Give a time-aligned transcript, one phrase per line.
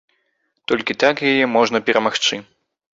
[0.71, 2.45] Толькі так яе можна перамагчы.